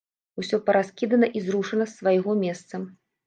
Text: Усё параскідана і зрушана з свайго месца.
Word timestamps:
Усё 0.43 0.57
параскідана 0.69 1.29
і 1.39 1.43
зрушана 1.47 1.87
з 1.91 1.95
свайго 1.99 2.35
месца. 2.43 2.75